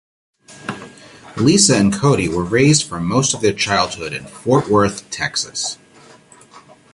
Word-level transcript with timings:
Lisa 1.37 1.77
and 1.77 1.93
Cody 1.93 2.27
were 2.27 2.43
raised 2.43 2.87
for 2.89 2.99
most 2.99 3.35
of 3.35 3.41
their 3.41 3.53
childhood 3.53 4.13
in 4.13 4.25
Fort 4.25 4.67
Worth, 4.67 5.07
Texas. 5.11 5.77